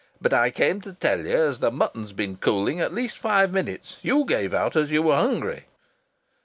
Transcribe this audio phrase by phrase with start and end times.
[0.19, 3.97] "But I came to tell ye as th' mutton's been cooling at least five minutes.
[4.01, 5.65] You gave out as you were hungry."